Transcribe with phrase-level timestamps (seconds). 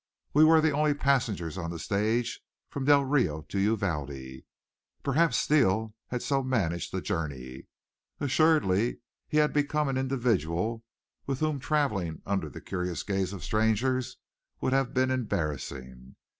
[0.33, 4.41] We were the only passengers on the stage from Del Rio to Uvalde.
[5.03, 7.67] Perhaps Steele had so managed the journey.
[8.19, 10.83] Assuredly he had become an individual
[11.27, 14.17] with whom traveling under the curious gaze of strangers
[14.59, 16.15] would have been embarrassing.